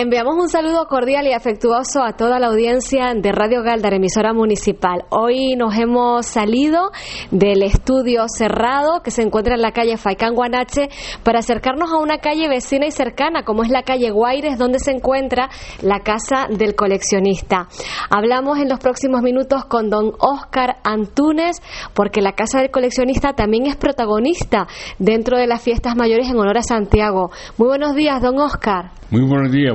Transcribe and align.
Enviamos 0.00 0.36
un 0.36 0.48
saludo 0.48 0.86
cordial 0.86 1.26
y 1.26 1.32
afectuoso 1.32 2.04
a 2.04 2.12
toda 2.12 2.38
la 2.38 2.46
audiencia 2.46 3.14
de 3.16 3.32
Radio 3.32 3.64
Galdar, 3.64 3.94
emisora 3.94 4.32
municipal. 4.32 5.02
Hoy 5.10 5.56
nos 5.56 5.76
hemos 5.76 6.24
salido 6.24 6.92
del 7.32 7.64
estudio 7.64 8.22
cerrado 8.28 9.02
que 9.02 9.10
se 9.10 9.22
encuentra 9.22 9.56
en 9.56 9.60
la 9.60 9.72
calle 9.72 9.96
Faicán 9.96 10.36
Guanache 10.36 10.88
para 11.24 11.40
acercarnos 11.40 11.90
a 11.90 11.96
una 11.96 12.18
calle 12.18 12.48
vecina 12.48 12.86
y 12.86 12.92
cercana 12.92 13.42
como 13.42 13.64
es 13.64 13.70
la 13.70 13.82
calle 13.82 14.12
Guaires 14.12 14.56
donde 14.56 14.78
se 14.78 14.92
encuentra 14.92 15.50
la 15.82 15.98
casa 15.98 16.46
del 16.48 16.76
coleccionista. 16.76 17.66
Hablamos 18.08 18.60
en 18.60 18.68
los 18.68 18.78
próximos 18.78 19.22
minutos 19.22 19.64
con 19.64 19.90
don 19.90 20.12
Oscar 20.20 20.76
Antúnez 20.84 21.56
porque 21.92 22.22
la 22.22 22.34
casa 22.34 22.60
del 22.60 22.70
coleccionista 22.70 23.32
también 23.32 23.66
es 23.66 23.74
protagonista 23.74 24.68
dentro 25.00 25.36
de 25.38 25.48
las 25.48 25.60
fiestas 25.60 25.96
mayores 25.96 26.28
en 26.28 26.38
honor 26.38 26.58
a 26.58 26.62
Santiago. 26.62 27.32
Muy 27.56 27.66
buenos 27.66 27.96
días, 27.96 28.22
don 28.22 28.38
Oscar. 28.38 28.92
Muy 29.10 29.22
buenos 29.22 29.50
días, 29.50 29.74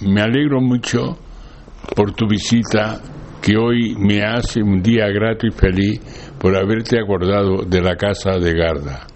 Me 0.00 0.22
alegro 0.22 0.60
mucho 0.60 1.18
por 1.94 2.12
tu 2.12 2.26
visita 2.26 3.00
que 3.42 3.56
hoy 3.56 3.94
me 3.98 4.22
hace 4.22 4.62
un 4.62 4.82
día 4.82 5.06
grato 5.08 5.46
y 5.46 5.50
feliz 5.50 6.00
por 6.38 6.56
haberte 6.56 6.98
acordado 6.98 7.64
de 7.64 7.80
la 7.82 7.96
casa 7.96 8.38
de 8.38 8.54
Garda. 8.54 9.06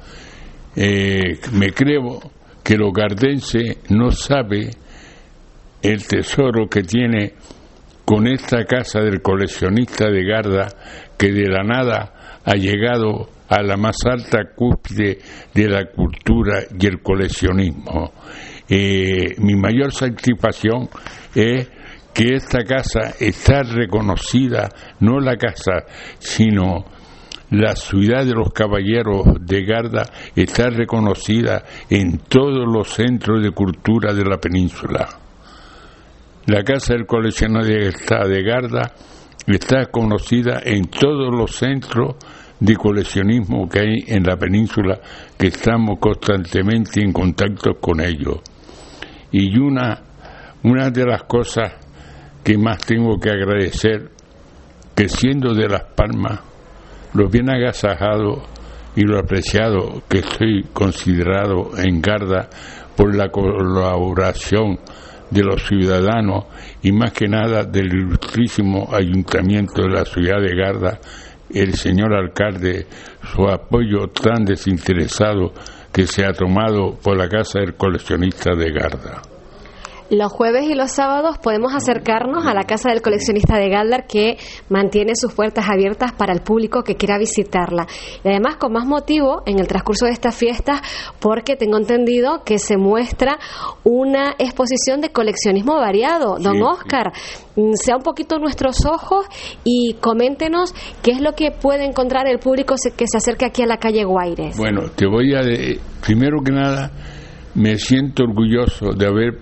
Eh, 0.76 1.38
me 1.52 1.72
creo 1.72 2.20
que 2.62 2.74
el 2.74 2.92
gardense 2.92 3.78
no 3.88 4.10
sabe 4.10 4.70
el 5.82 6.06
tesoro 6.06 6.68
que 6.68 6.82
tiene 6.82 7.32
con 8.04 8.26
esta 8.26 8.64
casa 8.64 9.00
del 9.00 9.22
coleccionista 9.22 10.10
de 10.10 10.24
Garda 10.24 10.68
que 11.16 11.32
de 11.32 11.48
la 11.48 11.62
nada 11.62 12.40
ha 12.44 12.54
llegado 12.54 13.28
a 13.48 13.62
la 13.62 13.76
más 13.76 13.96
alta 14.04 14.52
cúspide 14.54 15.18
de 15.54 15.68
la 15.68 15.86
cultura 15.86 16.64
y 16.78 16.86
el 16.86 17.00
coleccionismo. 17.00 18.12
Eh, 18.68 19.34
mi 19.38 19.54
mayor 19.54 19.92
satisfacción 19.92 20.88
es 21.34 21.68
que 22.12 22.34
esta 22.34 22.64
casa 22.64 23.14
está 23.18 23.62
reconocida, 23.62 24.68
no 25.00 25.20
la 25.20 25.36
casa, 25.36 25.84
sino 26.18 26.84
la 27.50 27.74
ciudad 27.76 28.26
de 28.26 28.34
los 28.34 28.52
caballeros 28.52 29.24
de 29.40 29.64
Garda 29.64 30.02
está 30.36 30.68
reconocida 30.68 31.64
en 31.88 32.18
todos 32.18 32.66
los 32.70 32.88
centros 32.88 33.42
de 33.42 33.52
cultura 33.52 34.12
de 34.12 34.24
la 34.24 34.38
península. 34.38 35.08
La 36.46 36.62
casa 36.62 36.94
del 36.94 37.06
coleccionista 37.06 38.26
de 38.26 38.42
Garda 38.42 38.92
está 39.46 39.86
conocida 39.86 40.60
en 40.62 40.86
todos 40.86 41.34
los 41.34 41.56
centros 41.56 42.16
de 42.60 42.74
coleccionismo 42.74 43.68
que 43.68 43.80
hay 43.80 44.04
en 44.08 44.24
la 44.24 44.36
península, 44.36 45.00
que 45.38 45.46
estamos 45.46 45.98
constantemente 46.00 47.00
en 47.00 47.12
contacto 47.12 47.74
con 47.80 48.00
ellos. 48.00 48.40
Y 49.30 49.58
una, 49.58 50.02
una 50.62 50.90
de 50.90 51.04
las 51.04 51.24
cosas 51.24 51.72
que 52.42 52.56
más 52.56 52.78
tengo 52.78 53.18
que 53.18 53.30
agradecer, 53.30 54.10
que 54.94 55.08
siendo 55.08 55.54
de 55.54 55.68
Las 55.68 55.84
Palmas, 55.94 56.40
lo 57.14 57.28
bien 57.28 57.50
agasajado 57.50 58.42
y 58.96 59.02
lo 59.02 59.18
apreciado 59.18 60.02
que 60.08 60.18
estoy 60.18 60.64
considerado 60.72 61.70
en 61.78 62.00
Garda 62.00 62.48
por 62.96 63.14
la 63.14 63.28
colaboración 63.28 64.78
de 65.30 65.42
los 65.42 65.62
ciudadanos 65.66 66.46
y 66.82 66.92
más 66.92 67.12
que 67.12 67.28
nada 67.28 67.64
del 67.64 67.92
ilustrísimo 67.92 68.88
ayuntamiento 68.92 69.82
de 69.82 69.90
la 69.90 70.04
ciudad 70.04 70.40
de 70.40 70.56
Garda, 70.56 70.98
el 71.50 71.74
señor 71.74 72.14
alcalde, 72.14 72.86
su 73.22 73.46
apoyo 73.48 74.08
tan 74.08 74.44
desinteresado 74.44 75.52
que 75.98 76.06
se 76.06 76.24
ha 76.24 76.32
tomado 76.32 76.96
por 77.02 77.16
la 77.16 77.28
Casa 77.28 77.58
del 77.58 77.74
Coleccionista 77.74 78.54
de 78.54 78.70
Garda. 78.70 79.20
Los 80.10 80.32
jueves 80.32 80.64
y 80.70 80.74
los 80.74 80.90
sábados 80.92 81.36
podemos 81.36 81.74
acercarnos 81.74 82.46
a 82.46 82.54
la 82.54 82.62
Casa 82.62 82.88
del 82.88 83.02
Coleccionista 83.02 83.58
de 83.58 83.68
Galdar 83.68 84.06
que 84.06 84.38
mantiene 84.70 85.14
sus 85.14 85.34
puertas 85.34 85.68
abiertas 85.68 86.12
para 86.12 86.32
el 86.32 86.40
público 86.40 86.82
que 86.82 86.96
quiera 86.96 87.18
visitarla. 87.18 87.86
Y 88.24 88.28
además 88.28 88.56
con 88.56 88.72
más 88.72 88.86
motivo 88.86 89.42
en 89.44 89.58
el 89.58 89.66
transcurso 89.66 90.06
de 90.06 90.12
estas 90.12 90.34
fiestas 90.34 90.80
porque 91.20 91.56
tengo 91.56 91.76
entendido 91.76 92.42
que 92.42 92.58
se 92.58 92.78
muestra 92.78 93.38
una 93.84 94.34
exposición 94.38 95.02
de 95.02 95.10
coleccionismo 95.10 95.76
variado. 95.76 96.38
Don 96.38 96.62
Oscar, 96.62 97.12
mm, 97.56 97.74
sea 97.74 97.96
un 97.96 98.02
poquito 98.02 98.38
nuestros 98.38 98.86
ojos 98.86 99.26
y 99.62 99.94
coméntenos 100.00 100.74
qué 101.02 101.10
es 101.10 101.20
lo 101.20 101.32
que 101.32 101.50
puede 101.50 101.84
encontrar 101.84 102.26
el 102.28 102.38
público 102.38 102.76
que 102.96 103.04
se 103.06 103.18
acerque 103.18 103.44
aquí 103.44 103.62
a 103.62 103.66
la 103.66 103.76
calle 103.76 104.04
Guaires. 104.04 104.56
Bueno, 104.56 104.88
te 104.96 105.06
voy 105.06 105.34
a... 105.34 105.42
primero 106.00 106.40
que 106.42 106.52
nada 106.52 106.90
me 107.54 107.76
siento 107.76 108.24
orgulloso 108.24 108.92
de 108.92 109.06
haber 109.06 109.38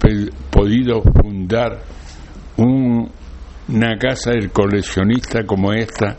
podido 0.50 1.02
fundar 1.02 1.82
una 2.56 3.98
casa 3.98 4.30
del 4.30 4.50
coleccionista 4.50 5.44
como 5.44 5.72
esta, 5.72 6.16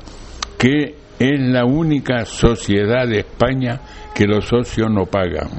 que 0.57 0.95
es 1.19 1.39
la 1.39 1.65
única 1.65 2.25
sociedad 2.25 3.07
de 3.07 3.19
España 3.19 3.81
que 4.13 4.25
los 4.25 4.45
socios 4.45 4.91
no 4.91 5.05
pagan. 5.05 5.49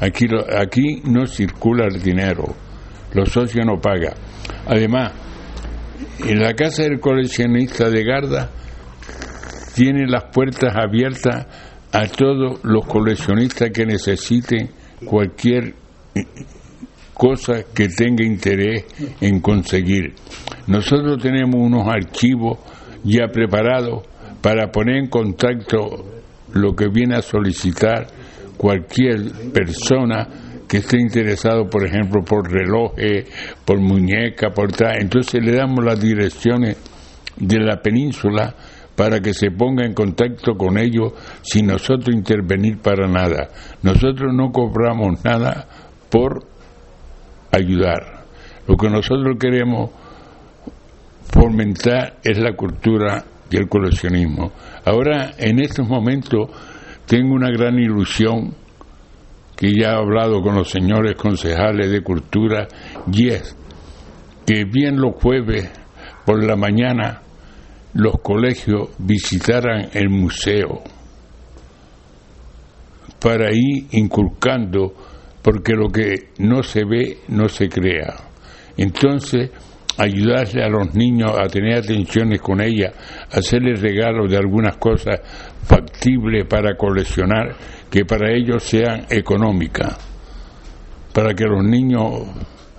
Aquí, 0.00 0.26
aquí 0.58 1.02
no 1.04 1.26
circula 1.26 1.86
el 1.86 2.02
dinero, 2.02 2.44
los 3.14 3.28
socios 3.28 3.64
no 3.64 3.80
pagan. 3.80 4.14
Además, 4.66 5.12
en 6.26 6.40
la 6.40 6.54
casa 6.54 6.82
del 6.82 6.98
coleccionista 6.98 7.88
de 7.88 8.04
Garda 8.04 8.50
tiene 9.74 10.06
las 10.06 10.24
puertas 10.32 10.74
abiertas 10.74 11.46
a 11.92 12.06
todos 12.06 12.60
los 12.64 12.86
coleccionistas 12.86 13.70
que 13.70 13.84
necesiten 13.84 14.70
cualquier 15.04 15.74
cosa 17.12 17.64
que 17.74 17.88
tenga 17.88 18.24
interés 18.24 18.84
en 19.20 19.40
conseguir. 19.40 20.14
Nosotros 20.66 21.22
tenemos 21.22 21.54
unos 21.56 21.86
archivos 21.86 22.58
ya 23.04 23.28
preparados 23.28 24.02
para 24.40 24.70
poner 24.70 24.96
en 24.96 25.08
contacto 25.08 26.04
lo 26.54 26.74
que 26.74 26.88
viene 26.88 27.16
a 27.16 27.22
solicitar 27.22 28.06
cualquier 28.56 29.52
persona 29.52 30.28
que 30.68 30.78
esté 30.78 30.98
interesado, 30.98 31.68
por 31.68 31.86
ejemplo, 31.86 32.22
por 32.24 32.50
relojes, 32.50 33.26
por 33.64 33.78
muñeca, 33.78 34.50
por 34.50 34.72
tal. 34.72 35.00
Entonces 35.00 35.44
le 35.44 35.52
damos 35.52 35.84
las 35.84 36.00
direcciones 36.00 36.76
de 37.36 37.60
la 37.60 37.80
península 37.80 38.54
para 39.02 39.18
que 39.18 39.34
se 39.34 39.50
ponga 39.50 39.84
en 39.84 39.94
contacto 39.94 40.54
con 40.54 40.78
ellos 40.78 41.12
sin 41.42 41.66
nosotros 41.66 42.14
intervenir 42.14 42.78
para 42.78 43.08
nada. 43.08 43.48
Nosotros 43.82 44.32
no 44.32 44.52
cobramos 44.52 45.24
nada 45.24 45.66
por 46.08 46.44
ayudar. 47.50 48.22
Lo 48.68 48.76
que 48.76 48.88
nosotros 48.88 49.38
queremos 49.40 49.90
fomentar 51.32 52.20
es 52.22 52.38
la 52.38 52.54
cultura 52.54 53.24
y 53.50 53.56
el 53.56 53.68
coleccionismo. 53.68 54.52
Ahora, 54.84 55.32
en 55.36 55.58
estos 55.58 55.88
momentos, 55.88 56.50
tengo 57.04 57.34
una 57.34 57.50
gran 57.50 57.80
ilusión 57.80 58.54
que 59.56 59.72
ya 59.72 59.94
he 59.94 59.96
hablado 59.96 60.40
con 60.42 60.54
los 60.54 60.70
señores 60.70 61.16
concejales 61.16 61.90
de 61.90 62.02
cultura 62.02 62.68
y 63.12 63.30
es 63.30 63.56
que 64.46 64.64
bien 64.64 65.00
los 65.00 65.16
jueves 65.20 65.72
por 66.24 66.44
la 66.44 66.54
mañana 66.54 67.22
los 67.94 68.20
colegios 68.20 68.90
visitaran 68.98 69.90
el 69.92 70.08
museo 70.08 70.82
para 73.20 73.52
ir 73.52 73.86
inculcando, 73.92 74.94
porque 75.42 75.74
lo 75.74 75.88
que 75.88 76.30
no 76.38 76.62
se 76.62 76.84
ve 76.84 77.18
no 77.28 77.48
se 77.48 77.68
crea. 77.68 78.14
Entonces, 78.76 79.50
ayudarle 79.98 80.64
a 80.64 80.68
los 80.68 80.94
niños 80.94 81.32
a 81.38 81.46
tener 81.48 81.78
atenciones 81.78 82.40
con 82.40 82.60
ella, 82.60 82.92
hacerles 83.30 83.80
regalos 83.80 84.30
de 84.30 84.38
algunas 84.38 84.76
cosas 84.76 85.20
factibles 85.62 86.46
para 86.46 86.76
coleccionar, 86.76 87.54
que 87.90 88.04
para 88.04 88.32
ellos 88.32 88.62
sean 88.62 89.06
económicas, 89.10 89.96
para 91.12 91.34
que 91.34 91.44
los 91.44 91.62
niños 91.62 92.26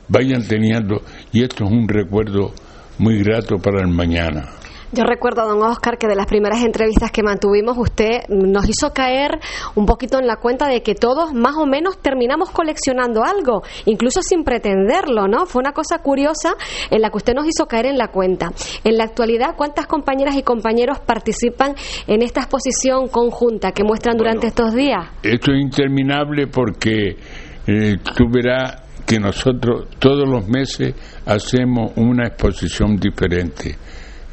vayan 0.09 0.45
teniendo, 0.45 1.03
y 1.31 1.43
esto 1.43 1.65
es 1.65 1.71
un 1.71 1.87
recuerdo 1.87 2.53
muy 2.97 3.23
grato 3.23 3.57
para 3.59 3.81
el 3.81 3.89
mañana. 3.89 4.62
Yo 4.93 5.05
recuerdo, 5.05 5.47
don 5.47 5.63
Oscar, 5.63 5.97
que 5.97 6.07
de 6.07 6.15
las 6.15 6.27
primeras 6.27 6.63
entrevistas 6.63 7.09
que 7.09 7.23
mantuvimos, 7.23 7.75
usted 7.79 8.27
nos 8.29 8.69
hizo 8.69 8.93
caer 8.93 9.39
un 9.73 9.87
poquito 9.87 10.19
en 10.19 10.27
la 10.27 10.35
cuenta 10.35 10.67
de 10.67 10.83
que 10.83 10.93
todos 10.93 11.33
más 11.33 11.55
o 11.55 11.65
menos 11.65 11.97
terminamos 11.97 12.51
coleccionando 12.51 13.23
algo, 13.23 13.63
incluso 13.85 14.21
sin 14.21 14.43
pretenderlo, 14.43 15.27
¿no? 15.27 15.47
Fue 15.47 15.61
una 15.61 15.71
cosa 15.71 15.97
curiosa 15.97 16.53
en 16.91 17.01
la 17.01 17.09
que 17.09 17.17
usted 17.17 17.33
nos 17.33 17.47
hizo 17.47 17.65
caer 17.65 17.87
en 17.87 17.97
la 17.97 18.09
cuenta. 18.09 18.51
En 18.83 18.97
la 18.97 19.05
actualidad, 19.05 19.55
¿cuántas 19.57 19.87
compañeras 19.87 20.35
y 20.35 20.43
compañeros 20.43 20.99
participan 20.99 21.73
en 22.05 22.21
esta 22.21 22.41
exposición 22.41 23.07
conjunta 23.07 23.71
que 23.71 23.83
muestran 23.83 24.15
durante 24.15 24.45
estos 24.45 24.75
días? 24.75 25.09
Esto 25.23 25.53
es 25.53 25.59
interminable 25.59 26.45
porque 26.45 27.17
eh, 27.65 27.95
tú 28.15 28.25
verás 28.31 28.83
que 29.07 29.19
nosotros 29.19 29.87
todos 29.97 30.29
los 30.29 30.47
meses 30.47 30.93
hacemos 31.25 31.93
una 31.95 32.27
exposición 32.27 32.97
diferente 32.97 33.75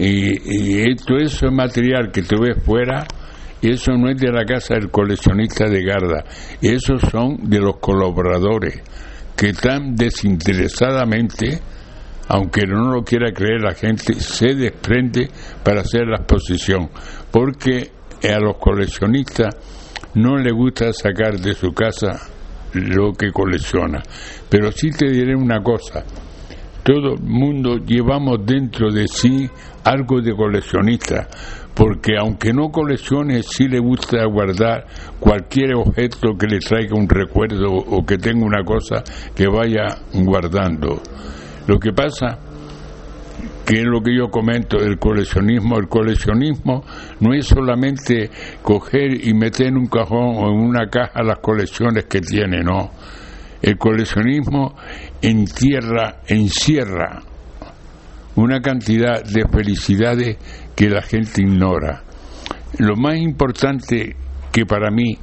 y, 0.02 0.94
todo 0.96 1.18
eso 1.18 1.50
material 1.50 2.10
que 2.10 2.22
tú 2.22 2.36
ves 2.40 2.56
fuera, 2.64 3.06
eso 3.60 3.92
no 3.92 4.08
es 4.08 4.16
de 4.16 4.32
la 4.32 4.44
casa 4.44 4.74
del 4.74 4.90
coleccionista 4.90 5.68
de 5.68 5.84
Garda, 5.84 6.24
esos 6.62 7.02
son 7.10 7.36
de 7.50 7.58
los 7.58 7.76
colaboradores 7.78 8.80
que 9.36 9.52
tan 9.52 9.94
desinteresadamente, 9.94 11.60
aunque 12.28 12.66
no 12.66 12.90
lo 12.92 13.02
quiera 13.02 13.30
creer 13.32 13.60
la 13.60 13.74
gente, 13.74 14.14
se 14.14 14.54
desprende 14.54 15.28
para 15.62 15.82
hacer 15.82 16.06
la 16.06 16.16
exposición, 16.16 16.88
porque 17.30 17.90
a 18.22 18.38
los 18.38 18.56
coleccionistas 18.56 19.54
no 20.14 20.36
les 20.38 20.52
gusta 20.52 20.92
sacar 20.92 21.38
de 21.38 21.54
su 21.54 21.72
casa 21.72 22.20
lo 22.72 23.12
que 23.12 23.32
colecciona. 23.32 24.02
Pero 24.48 24.72
sí 24.72 24.90
te 24.90 25.10
diré 25.10 25.34
una 25.34 25.62
cosa, 25.62 26.04
todo 26.82 27.14
el 27.14 27.22
mundo 27.22 27.76
llevamos 27.76 28.44
dentro 28.44 28.90
de 28.90 29.06
sí 29.08 29.48
algo 29.84 30.20
de 30.20 30.34
coleccionista, 30.34 31.28
porque 31.74 32.12
aunque 32.18 32.52
no 32.52 32.70
coleccione, 32.70 33.42
sí 33.42 33.68
le 33.68 33.78
gusta 33.78 34.24
guardar 34.26 34.86
cualquier 35.18 35.74
objeto 35.74 36.36
que 36.38 36.46
le 36.46 36.58
traiga 36.58 36.96
un 36.96 37.08
recuerdo 37.08 37.72
o 37.72 38.04
que 38.04 38.18
tenga 38.18 38.44
una 38.44 38.64
cosa 38.64 39.02
que 39.34 39.46
vaya 39.46 39.86
guardando. 40.12 41.00
Lo 41.66 41.78
que 41.78 41.92
pasa 41.92 42.38
que 43.64 43.80
es 43.80 43.84
lo 43.84 44.02
que 44.02 44.16
yo 44.16 44.28
comento 44.30 44.78
del 44.78 44.98
coleccionismo. 44.98 45.78
El 45.78 45.88
coleccionismo 45.88 46.84
no 47.20 47.32
es 47.32 47.46
solamente 47.46 48.30
coger 48.62 49.26
y 49.26 49.32
meter 49.32 49.68
en 49.68 49.76
un 49.76 49.86
cajón 49.86 50.34
o 50.36 50.48
en 50.50 50.58
una 50.58 50.88
caja 50.88 51.22
las 51.22 51.38
colecciones 51.38 52.06
que 52.06 52.20
tiene, 52.20 52.62
no. 52.64 52.90
El 53.62 53.76
coleccionismo 53.76 54.74
entierra, 55.20 56.20
encierra 56.26 57.22
una 58.36 58.60
cantidad 58.60 59.22
de 59.22 59.46
felicidades 59.48 60.38
que 60.74 60.88
la 60.88 61.02
gente 61.02 61.42
ignora. 61.42 62.02
Lo 62.78 62.96
más 62.96 63.16
importante 63.16 64.16
que 64.50 64.64
para 64.64 64.90
mí 64.90 65.18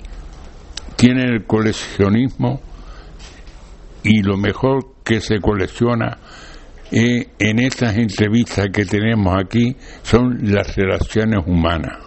tiene 0.96 1.24
el 1.24 1.46
coleccionismo 1.46 2.62
y 4.04 4.22
lo 4.22 4.38
mejor 4.38 4.94
que 5.04 5.20
se 5.20 5.40
colecciona 5.40 6.18
en 6.92 7.60
estas 7.60 7.98
entrevistas 7.98 8.68
que 8.72 8.86
tenemos 8.86 9.36
aquí 9.38 9.76
son 10.04 10.54
las 10.54 10.76
relaciones 10.76 11.40
humanas. 11.46 11.98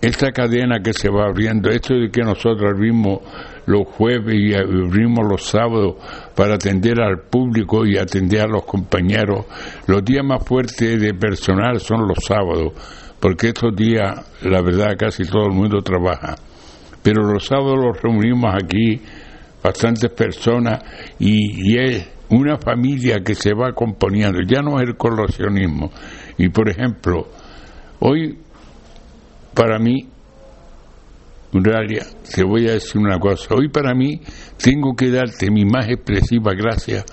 Esta 0.00 0.32
cadena 0.32 0.80
que 0.80 0.92
se 0.92 1.08
va 1.08 1.26
abriendo, 1.26 1.70
esto 1.70 1.94
de 1.94 2.10
que 2.10 2.22
nosotros 2.22 2.70
abrimos 2.70 3.20
los 3.66 3.86
jueves 3.88 4.34
y 4.34 4.54
abrimos 4.54 5.26
los 5.28 5.44
sábados 5.44 5.96
para 6.34 6.54
atender 6.54 7.00
al 7.00 7.20
público 7.30 7.86
y 7.86 7.96
atender 7.96 8.42
a 8.42 8.46
los 8.46 8.64
compañeros, 8.64 9.46
los 9.86 10.04
días 10.04 10.24
más 10.24 10.44
fuertes 10.44 11.00
de 11.00 11.14
personal 11.14 11.80
son 11.80 12.06
los 12.06 12.18
sábados, 12.26 12.72
porque 13.20 13.48
estos 13.48 13.74
días, 13.74 14.20
la 14.42 14.60
verdad, 14.60 14.96
casi 14.98 15.24
todo 15.24 15.46
el 15.46 15.52
mundo 15.52 15.80
trabaja. 15.82 16.36
Pero 17.02 17.22
los 17.22 17.46
sábados 17.46 17.78
los 17.82 18.00
reunimos 18.02 18.54
aquí, 18.54 19.00
bastantes 19.62 20.10
personas, 20.10 20.82
y, 21.18 21.72
y 21.72 21.78
es 21.78 22.08
una 22.30 22.56
familia 22.58 23.22
que 23.24 23.34
se 23.34 23.52
va 23.54 23.72
componiendo, 23.72 24.40
ya 24.46 24.62
no 24.62 24.80
es 24.80 24.88
el 24.88 24.96
coleccionismo. 24.96 25.90
Y 26.38 26.48
por 26.48 26.68
ejemplo, 26.68 27.28
hoy 28.00 28.38
para 29.54 29.78
mí, 29.78 30.08
Te 32.34 32.42
voy 32.42 32.68
a 32.68 32.72
decir 32.72 33.00
una 33.00 33.16
cosa, 33.20 33.54
hoy 33.54 33.68
para 33.68 33.94
mí 33.94 34.20
tengo 34.60 34.96
que 34.96 35.08
darte 35.08 35.52
mi 35.52 35.64
más 35.64 35.88
expresiva 35.88 36.52
gracias, 36.52 37.04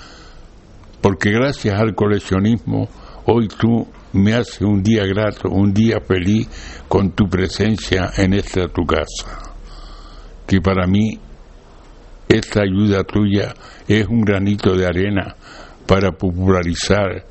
porque 0.99 1.29
gracias 1.29 1.79
al 1.79 1.93
coleccionismo, 1.93 2.89
hoy 3.25 3.47
tú 3.47 3.87
me 4.13 4.33
haces 4.33 4.61
un 4.61 4.81
día 4.81 5.05
grato, 5.05 5.47
un 5.47 5.71
día 5.71 5.99
feliz 6.01 6.47
con 6.87 7.11
tu 7.11 7.29
presencia 7.29 8.09
en 8.17 8.33
esta 8.33 8.67
tu 8.67 8.83
casa, 8.83 9.53
que 10.47 10.59
para 10.59 10.87
mí 10.87 11.19
esta 12.27 12.61
ayuda 12.63 13.03
tuya 13.03 13.53
es 13.87 14.07
un 14.07 14.21
granito 14.21 14.75
de 14.75 14.87
arena 14.87 15.35
para 15.85 16.13
popularizar 16.13 17.25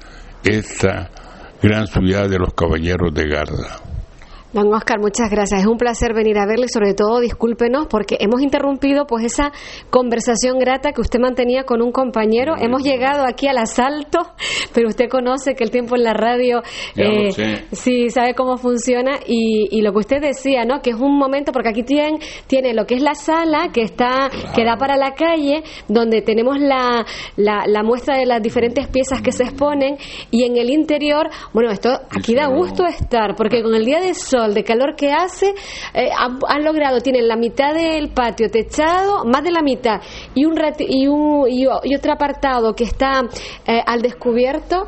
esta 0.45 1.11
gran 1.61 1.89
ciudad 1.89 2.29
de 2.29 2.39
los 2.39 2.55
caballeros 2.55 3.13
de 3.13 3.29
Garda. 3.29 3.90
Don 4.53 4.73
Oscar, 4.75 4.99
muchas 4.99 5.31
gracias. 5.31 5.61
Es 5.61 5.67
un 5.67 5.79
placer 5.79 6.13
venir 6.13 6.37
a 6.37 6.45
verle 6.45 6.67
y 6.67 6.69
sobre 6.69 6.93
todo 6.95 7.21
discúlpenos 7.21 7.87
porque 7.87 8.17
hemos 8.19 8.43
interrumpido 8.43 9.07
pues 9.07 9.25
esa 9.25 9.53
conversación 9.91 10.59
grata 10.59 10.91
que 10.91 11.01
usted 11.01 11.21
mantenía 11.21 11.63
con 11.63 11.81
un 11.81 11.93
compañero. 11.93 12.55
Hemos 12.59 12.83
llegado 12.83 13.25
aquí 13.25 13.47
al 13.47 13.59
asalto, 13.59 14.19
pero 14.75 14.89
usted 14.89 15.09
conoce 15.09 15.55
que 15.55 15.63
el 15.63 15.71
tiempo 15.71 15.95
en 15.95 16.03
la 16.03 16.15
radio 16.15 16.63
eh, 16.97 17.63
sí 17.71 18.11
sabe 18.11 18.35
cómo 18.35 18.57
funciona 18.57 19.21
y, 19.25 19.81
lo 19.81 19.93
que 19.93 19.99
usted 19.99 20.21
decía, 20.21 20.65
¿no? 20.65 20.83
Que 20.83 20.91
es 20.91 20.97
un 20.97 21.17
momento 21.17 21.53
porque 21.53 21.71
aquí 21.71 21.85
tiene, 21.85 22.19
tiene 22.47 22.75
lo 22.75 22.85
que 22.87 22.97
es 22.97 23.03
la 23.03 23.15
sala 23.15 23.71
que 23.73 23.83
está 23.83 24.29
que 24.55 24.65
da 24.65 24.77
para 24.77 24.97
la 24.97 25.15
calle 25.15 25.63
donde 25.89 26.21
tenemos 26.21 26.59
la, 26.59 27.07
la, 27.37 27.83
muestra 27.83 28.19
de 28.19 28.27
las 28.27 28.43
diferentes 28.43 28.89
piezas 28.89 29.23
que 29.23 29.33
se 29.33 29.45
exponen 29.45 29.97
y 30.31 30.45
en 30.45 30.59
el 30.59 30.69
interior, 30.69 31.31
bueno, 31.55 31.71
esto 31.71 31.99
aquí 32.11 32.35
da 32.35 32.49
gusto 32.49 32.85
estar 32.85 33.37
porque 33.37 33.63
con 33.63 33.75
el 33.75 33.87
día 33.87 34.01
de 34.01 34.13
sol 34.13 34.40
de 34.49 34.65
calor 34.65 34.95
que 34.97 35.13
hace, 35.13 35.55
eh, 35.95 36.11
han, 36.17 36.65
logrado, 36.65 37.01
tienen 37.01 37.29
la 37.29 37.37
mitad 37.37 37.75
del 37.75 38.11
patio 38.11 38.49
techado, 38.51 39.25
más 39.25 39.43
de 39.45 39.51
la 39.51 39.63
mitad, 39.63 40.01
y 40.35 40.45
un, 40.45 40.55
y, 40.79 41.07
un 41.07 41.49
y, 41.49 41.67
otro 41.67 42.13
apartado 42.13 42.75
que 42.75 42.85
está 42.85 43.23
eh, 43.67 43.81
al 43.87 44.03
descubierto. 44.03 44.87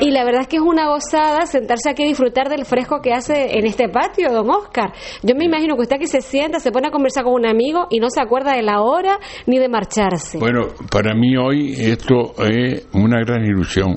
Y 0.00 0.10
la 0.10 0.24
verdad 0.24 0.42
es 0.42 0.48
que 0.48 0.56
es 0.56 0.62
una 0.62 0.88
gozada 0.88 1.46
sentarse 1.46 1.90
aquí 1.90 2.02
y 2.02 2.08
disfrutar 2.08 2.48
del 2.48 2.64
fresco 2.64 3.00
que 3.00 3.12
hace 3.12 3.58
en 3.58 3.66
este 3.66 3.88
patio, 3.88 4.30
don 4.32 4.48
Oscar. 4.50 4.92
Yo 5.22 5.34
me 5.34 5.44
imagino 5.44 5.76
que 5.76 5.82
usted 5.82 5.96
aquí 5.96 6.06
se 6.06 6.20
sienta, 6.20 6.60
se 6.60 6.72
pone 6.72 6.88
a 6.88 6.90
conversar 6.90 7.24
con 7.24 7.34
un 7.34 7.46
amigo 7.46 7.86
y 7.90 7.98
no 7.98 8.10
se 8.10 8.20
acuerda 8.20 8.52
de 8.52 8.62
la 8.62 8.80
hora 8.80 9.18
ni 9.46 9.58
de 9.58 9.68
marcharse. 9.68 10.38
Bueno, 10.38 10.68
para 10.90 11.14
mí 11.14 11.36
hoy 11.36 11.72
esto 11.78 12.34
es 12.44 12.86
una 12.92 13.20
gran 13.20 13.44
ilusión 13.44 13.94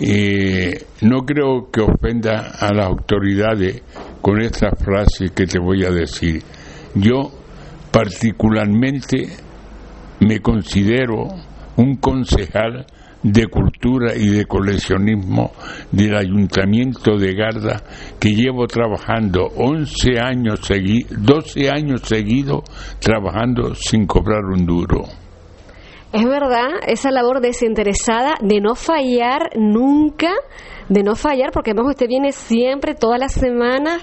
eh, 0.00 0.84
no 1.02 1.26
creo 1.26 1.70
que 1.72 1.80
ofenda 1.80 2.52
a 2.60 2.72
las 2.72 2.86
autoridades 2.86 3.82
con 4.22 4.40
esta 4.40 4.70
frase 4.70 5.30
que 5.34 5.46
te 5.46 5.58
voy 5.58 5.84
a 5.84 5.90
decir. 5.90 6.40
Yo 6.94 7.32
particularmente 7.90 9.28
me 10.20 10.38
considero 10.40 11.26
un 11.76 11.96
concejal 11.96 12.86
de 13.22 13.46
cultura 13.48 14.14
y 14.16 14.28
de 14.28 14.44
coleccionismo 14.46 15.50
del 15.90 16.16
ayuntamiento 16.16 17.16
de 17.16 17.34
Garda 17.34 17.82
que 18.20 18.30
llevo 18.30 18.68
trabajando 18.68 19.48
11 19.56 20.20
años 20.20 20.60
seguidos, 20.62 21.10
12 21.18 21.70
años 21.70 22.02
seguidos 22.04 22.62
trabajando 23.00 23.74
sin 23.74 24.06
cobrar 24.06 24.44
un 24.44 24.64
duro. 24.64 25.27
Es 26.12 26.24
verdad, 26.24 26.68
esa 26.86 27.10
labor 27.10 27.40
desinteresada 27.40 28.34
de 28.40 28.60
no 28.62 28.74
fallar 28.74 29.50
nunca, 29.56 30.32
de 30.88 31.02
no 31.02 31.14
fallar, 31.14 31.50
porque 31.52 31.74
que 31.74 31.80
usted 31.82 32.08
viene 32.08 32.32
siempre, 32.32 32.94
todas 32.94 33.20
las 33.20 33.32
semanas, 33.32 34.02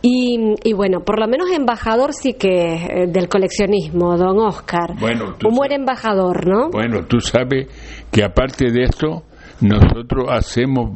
y, 0.00 0.72
bueno, 0.74 1.00
por 1.00 1.18
lo 1.18 1.26
menos 1.26 1.50
embajador 1.50 2.12
sí 2.14 2.34
que 2.34 2.74
es 2.74 2.82
eh, 2.84 3.06
del 3.08 3.28
coleccionismo, 3.28 4.16
don 4.16 4.38
Oscar. 4.38 4.94
Bueno, 5.00 5.34
Un 5.44 5.54
buen 5.56 5.72
embajador, 5.72 6.46
¿no? 6.46 6.70
Bueno, 6.70 7.04
tú 7.06 7.20
sabes 7.20 7.66
que 8.12 8.22
aparte 8.22 8.70
de 8.70 8.84
esto, 8.84 9.24
nosotros 9.60 10.28
hacemos 10.30 10.90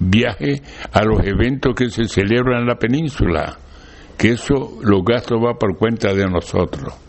viajes 0.00 0.60
a 0.92 1.04
los 1.04 1.24
eventos 1.24 1.72
que 1.74 1.88
se 1.88 2.04
celebran 2.06 2.62
en 2.62 2.66
la 2.66 2.76
península, 2.76 3.58
que 4.18 4.30
eso, 4.30 4.72
los 4.82 5.04
gastos 5.04 5.38
va 5.38 5.54
por 5.54 5.76
cuenta 5.78 6.12
de 6.12 6.26
nosotros. 6.26 7.03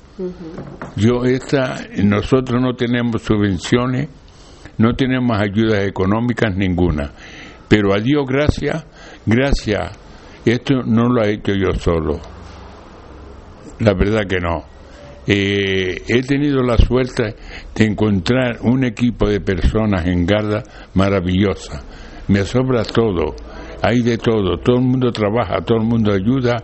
Yo 0.95 1.25
esta, 1.25 1.77
nosotros 2.03 2.62
no 2.62 2.74
tenemos 2.74 3.22
subvenciones, 3.22 4.07
no 4.77 4.93
tenemos 4.95 5.38
ayudas 5.38 5.86
económicas 5.86 6.55
ninguna, 6.55 7.12
pero 7.67 7.93
a 7.93 8.00
Dios 8.00 8.25
gracias, 8.25 8.86
gracias, 9.25 9.98
esto 10.45 10.84
no 10.86 11.10
lo 11.10 11.22
he 11.22 11.34
hecho 11.34 11.51
yo 11.53 11.74
solo, 11.77 12.22
la 13.79 13.93
verdad 13.93 14.22
que 14.25 14.39
no. 14.39 14.63
Eh, 15.27 16.03
he 16.07 16.22
tenido 16.22 16.62
la 16.62 16.77
suerte 16.77 17.36
de 17.75 17.86
encontrar 17.86 18.60
un 18.62 18.86
equipo 18.86 19.27
de 19.27 19.41
personas 19.41 20.05
en 20.05 20.25
Garda 20.25 20.62
maravillosa. 20.93 21.81
Me 22.27 22.39
asombra 22.39 22.84
todo, 22.84 23.36
hay 23.81 24.01
de 24.01 24.17
todo, 24.17 24.60
todo 24.60 24.77
el 24.77 24.84
mundo 24.84 25.12
trabaja, 25.12 25.57
todo 25.65 25.79
el 25.79 25.88
mundo 25.88 26.13
ayuda 26.13 26.62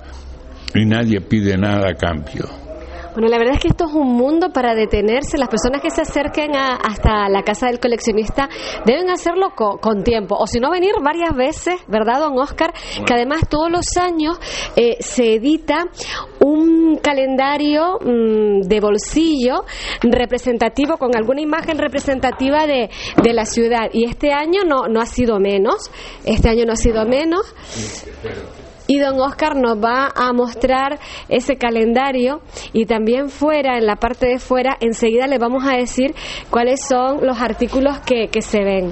y 0.74 0.86
nadie 0.86 1.20
pide 1.22 1.58
nada 1.58 1.90
a 1.90 1.96
cambio. 1.96 2.71
Bueno, 3.14 3.28
la 3.28 3.38
verdad 3.38 3.56
es 3.56 3.62
que 3.62 3.68
esto 3.68 3.86
es 3.86 3.94
un 3.94 4.14
mundo 4.16 4.52
para 4.54 4.74
detenerse. 4.74 5.38
Las 5.38 5.50
personas 5.50 5.82
que 5.82 5.90
se 5.90 6.02
acerquen 6.02 6.56
hasta 6.56 7.28
la 7.28 7.44
casa 7.44 7.68
del 7.68 7.80
coleccionista 7.80 8.48
deben 8.86 9.10
hacerlo 9.10 9.50
con, 9.56 10.04
tiempo, 10.04 10.36
o 10.40 10.48
si 10.48 10.60
no, 10.60 10.72
venir 10.72 10.94
varias 11.04 11.36
veces, 11.36 11.76
¿verdad, 11.88 12.20
don 12.22 12.40
Oscar? 12.40 12.74
Que 13.06 13.14
además 13.14 13.42
todos 13.50 13.70
los 13.70 13.86
años 13.98 14.40
eh, 14.78 14.98
se 15.02 15.36
edita 15.36 15.88
un 16.40 16.98
calendario 16.98 18.00
mm, 18.00 18.62
de 18.62 18.80
bolsillo 18.80 19.66
representativo, 20.02 20.98
con 20.98 21.16
alguna 21.16 21.42
imagen 21.42 21.78
representativa 21.78 22.66
de, 22.66 22.90
de 23.22 23.34
la 23.34 23.46
ciudad. 23.46 23.90
Y 23.92 24.06
este 24.06 24.32
año 24.32 24.62
no, 24.66 24.88
no 24.88 25.02
ha 25.02 25.06
sido 25.06 25.40
menos. 25.40 25.92
Este 26.24 26.50
año 26.50 26.66
no 26.66 26.74
ha 26.74 26.78
sido 26.78 27.06
menos. 27.06 27.54
Y 28.92 29.00
don 29.00 29.22
Oscar 29.22 29.56
nos 29.56 29.78
va 29.78 30.12
a 30.14 30.34
mostrar 30.34 31.00
ese 31.30 31.56
calendario 31.56 32.42
y 32.74 32.86
también 32.86 33.30
fuera, 33.30 33.78
en 33.78 33.86
la 33.86 33.96
parte 33.96 34.28
de 34.28 34.38
fuera, 34.38 34.76
enseguida 34.82 35.28
le 35.28 35.38
vamos 35.38 35.64
a 35.66 35.78
decir 35.78 36.14
cuáles 36.50 36.84
son 36.84 37.26
los 37.26 37.40
artículos 37.40 38.00
que, 38.00 38.28
que 38.28 38.42
se 38.42 38.62
ven. 38.66 38.92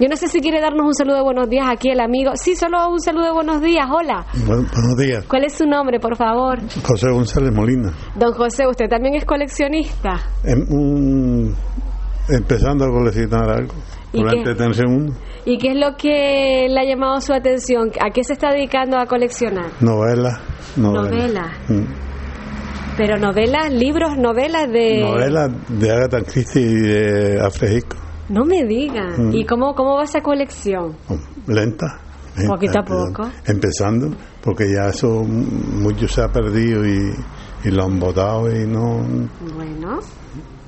Yo 0.00 0.08
no 0.08 0.16
sé 0.16 0.26
si 0.26 0.40
quiere 0.40 0.60
darnos 0.60 0.84
un 0.84 0.94
saludo 0.94 1.18
de 1.18 1.22
buenos 1.22 1.48
días 1.48 1.66
aquí 1.70 1.90
el 1.90 2.00
amigo. 2.00 2.32
Sí, 2.34 2.56
solo 2.56 2.88
un 2.90 2.98
saludo 2.98 3.26
de 3.26 3.30
buenos 3.30 3.62
días. 3.62 3.86
Hola. 3.88 4.26
buenos 4.46 4.96
días. 4.96 5.24
¿Cuál 5.28 5.44
es 5.44 5.52
su 5.52 5.64
nombre, 5.64 6.00
por 6.00 6.16
favor? 6.16 6.58
José 6.82 7.08
González 7.12 7.52
Molina. 7.52 7.92
Don 8.16 8.32
José, 8.32 8.66
¿usted 8.66 8.88
también 8.88 9.14
es 9.14 9.24
coleccionista? 9.24 10.22
Em, 10.42 11.54
empezando 12.28 12.84
a 12.84 12.88
coleccionar 12.88 13.48
algo. 13.48 13.74
¿Y 14.12 14.22
qué? 14.22 14.44
¿Y 15.44 15.58
qué 15.58 15.68
es 15.72 15.76
lo 15.76 15.96
que 15.96 16.66
le 16.68 16.80
ha 16.80 16.84
llamado 16.84 17.20
su 17.20 17.32
atención? 17.32 17.90
¿A 18.00 18.10
qué 18.10 18.24
se 18.24 18.32
está 18.32 18.52
dedicando 18.52 18.98
a 18.98 19.06
coleccionar? 19.06 19.66
Novelas. 19.80 20.40
Novelas. 20.76 21.10
Novela. 21.10 21.52
Mm. 21.68 22.96
Pero 22.96 23.18
novelas, 23.18 23.70
libros, 23.72 24.16
novelas 24.16 24.70
de... 24.72 25.00
Novelas 25.00 25.50
de 25.68 25.90
Agatha 25.90 26.22
Christie 26.22 26.62
y 26.62 26.74
de 26.74 27.40
Alfred 27.40 27.82
no 28.28 28.44
me 28.44 28.64
diga. 28.64 29.16
Mm. 29.16 29.34
¿Y 29.34 29.44
cómo, 29.44 29.74
cómo 29.74 29.96
va 29.96 30.04
esa 30.04 30.20
colección? 30.20 30.96
Oh, 31.08 31.18
lenta. 31.46 32.00
Poquito 32.46 32.80
a 32.80 32.82
poco. 32.82 33.30
Empezando, 33.46 34.10
porque 34.42 34.64
ya 34.70 34.88
eso 34.90 35.22
mucho 35.22 36.06
se 36.06 36.22
ha 36.22 36.28
perdido 36.28 36.84
y, 36.84 37.14
y 37.64 37.70
lo 37.70 37.84
han 37.84 37.98
votado 37.98 38.50
y 38.50 38.66
no. 38.66 38.98
Bueno 39.54 40.00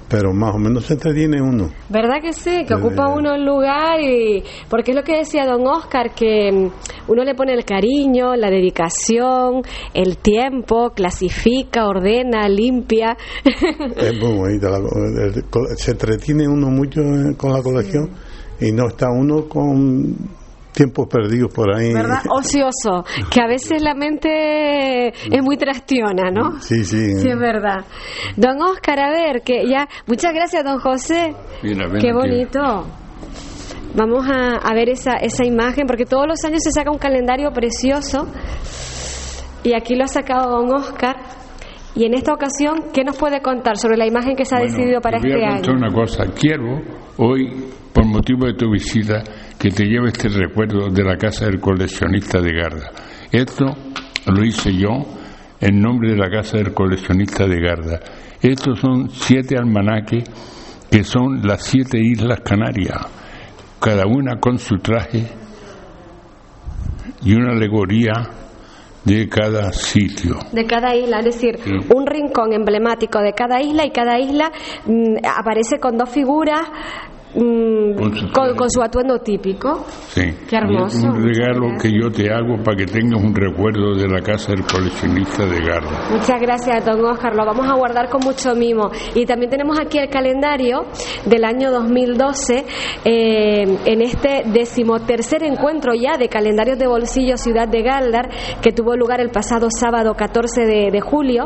pero 0.09 0.33
más 0.33 0.55
o 0.55 0.59
menos 0.59 0.87
se 0.87 0.95
entretiene 0.95 1.41
uno. 1.43 1.71
¿Verdad 1.89 2.21
que 2.23 2.33
sí? 2.33 2.65
Que 2.67 2.75
ocupa 2.75 3.09
uno 3.09 3.35
el 3.35 3.45
lugar 3.45 4.01
y... 4.01 4.43
Porque 4.69 4.93
es 4.93 4.97
lo 4.97 5.03
que 5.03 5.19
decía 5.19 5.45
don 5.45 5.67
Oscar, 5.67 6.15
que 6.15 6.51
mm, 6.51 7.11
uno 7.11 7.25
le 7.25 7.35
pone 7.35 7.53
el 7.53 7.65
cariño, 7.65 8.35
la 8.35 8.51
dedicación, 8.51 9.63
el 9.93 10.17
tiempo, 10.19 10.91
clasifica, 10.91 11.87
ordena, 11.87 12.49
limpia. 12.49 13.17
Es 13.97 14.19
muy 14.19 14.37
bonita. 14.37 14.69
se 15.77 15.91
entretiene 15.91 16.49
uno 16.49 16.69
mucho 16.69 17.01
con 17.37 17.53
la 17.53 17.63
colección 17.63 18.11
y 18.61 18.73
no 18.73 18.89
está 18.89 19.11
uno 19.11 19.49
con 19.49 20.38
tiempos 20.79 21.09
perdidos 21.09 21.53
por 21.53 21.75
ahí. 21.75 21.93
¿Verdad? 21.93 22.23
Ocioso, 22.31 23.05
que 23.29 23.41
a 23.41 23.49
veces 23.49 23.83
la 23.83 23.95
mente 23.95 25.09
es 25.09 25.43
muy 25.43 25.57
trastiona, 25.57 26.31
¿no? 26.31 26.61
Sí, 26.61 26.85
sí. 26.85 27.17
Sí, 27.17 27.29
es 27.29 27.39
verdad. 27.39 27.85
Don 28.37 28.63
Oscar, 28.63 29.01
a 29.01 29.11
ver, 29.11 29.43
que 29.43 29.69
ya... 29.69 29.89
Muchas 30.07 30.33
gracias, 30.33 30.63
don 30.63 30.79
José. 30.79 31.35
Qué 31.61 32.13
bonito. 32.13 32.87
Vamos 33.97 34.25
a, 34.31 34.59
a, 34.59 34.75
ver 34.75 34.91
esa, 34.91 35.15
esa 35.15 35.45
imagen, 35.45 35.87
porque 35.89 36.05
todos 36.05 36.29
los 36.29 36.45
años 36.45 36.61
se 36.63 36.71
saca 36.71 36.93
un 36.93 36.99
calendario 36.99 37.51
precioso. 37.51 38.29
Y 39.65 39.75
aquí 39.75 39.97
lo 39.97 40.05
ha 40.05 40.09
sacado 40.09 40.49
don 40.49 40.73
Oscar. 40.73 41.17
Y 41.97 42.05
en 42.05 42.15
esta 42.15 42.33
ocasión, 42.33 42.93
¿qué 42.95 43.03
nos 43.03 43.17
puede 43.17 43.41
contar 43.41 43.77
sobre 43.77 43.97
la 43.97 44.07
imagen 44.07 44.37
que 44.37 44.45
se 44.45 44.55
ha 44.55 44.61
decidido 44.61 45.01
para 45.01 45.17
este 45.17 45.45
año? 45.45 45.73
una 45.73 45.93
cosa. 45.93 46.27
Quiero 46.39 46.81
hoy, 47.17 47.65
motivo 48.09 48.47
de 48.47 48.55
tu 48.55 48.71
visita, 48.71 49.23
que 49.59 49.71
te 49.71 49.85
lleve 49.85 50.09
este 50.09 50.29
recuerdo 50.29 50.89
de 50.91 51.05
la 51.05 51.17
casa 51.17 51.47
del 51.47 51.61
coleccionista 51.61 52.41
de 52.41 52.53
Garda. 52.53 52.91
Esto 53.31 53.67
lo 54.27 54.45
hice 54.45 54.73
yo 54.73 55.05
en 55.61 55.81
nombre 55.81 56.11
de 56.11 56.17
la 56.17 56.31
casa 56.31 56.59
del 56.59 56.73
coleccionista 56.73 57.47
de 57.47 57.61
Garda. 57.61 58.01
Estos 58.41 58.79
son 58.79 59.11
siete 59.11 59.57
almanaques 59.57 60.25
que 60.91 61.05
son 61.05 61.41
las 61.43 61.63
siete 61.65 61.99
islas 61.99 62.41
Canarias, 62.41 63.07
cada 63.81 64.07
una 64.07 64.39
con 64.41 64.59
su 64.59 64.77
traje 64.79 65.27
y 67.23 67.35
una 67.35 67.53
alegoría 67.53 68.13
de 69.05 69.29
cada 69.29 69.73
sitio. 69.73 70.37
De 70.53 70.67
cada 70.67 70.95
isla, 70.95 71.19
es 71.21 71.25
decir, 71.25 71.59
un 71.95 72.07
rincón 72.07 72.53
emblemático 72.53 73.21
de 73.21 73.33
cada 73.33 73.61
isla 73.61 73.87
y 73.87 73.91
cada 73.91 74.19
isla 74.19 74.51
mm, 74.87 75.17
aparece 75.25 75.79
con 75.79 75.97
dos 75.97 76.11
figuras 76.11 76.61
Mm, 77.35 77.95
con, 78.33 78.71
su, 78.71 78.83
atuendo 78.83 79.19
típico. 79.19 79.85
Sí. 80.09 80.23
Qué 80.49 80.57
hermoso. 80.57 81.09
Un 81.09 81.23
regalo 81.23 81.77
que 81.81 81.91
yo 81.93 82.11
te 82.11 82.33
hago 82.33 82.57
para 82.65 82.77
que 82.79 82.87
tengas 82.87 83.23
un 83.23 83.35
recuerdo 83.35 83.95
de 83.95 84.09
la 84.09 84.21
casa 84.21 84.53
del 84.53 84.65
coleccionista 84.65 85.45
de 85.45 85.61
Garda. 85.61 86.09
Muchas 86.11 86.41
gracias, 86.41 86.85
don 86.87 87.05
Oscar. 87.05 87.35
Lo 87.35 87.45
vamos 87.45 87.69
a 87.69 87.75
guardar 87.75 88.09
con 88.09 88.23
mucho 88.25 88.55
mimo. 88.55 88.91
Y 89.15 89.27
también 89.27 89.51
tenemos 89.51 89.79
aquí 89.79 89.99
el 89.99 90.09
calendario 90.09 90.87
del 91.27 91.45
año 91.45 91.71
2012 91.71 92.65
eh, 93.05 93.79
en 93.85 94.03
este 94.03 94.45
decimotercer 94.47 95.43
encuentro 95.43 95.93
ya 95.95 96.17
de 96.17 96.29
calendarios 96.29 96.79
de 96.79 96.87
bolsillo 96.87 97.37
Ciudad 97.37 97.69
de 97.69 97.83
Galdar 97.83 98.31
que 98.63 98.73
tuvo 98.73 98.97
lugar 98.97 99.21
el 99.21 99.31
pasado 99.31 99.69
sábado 99.71 100.15
14 100.15 100.63
de, 100.63 101.01
julio. 101.01 101.45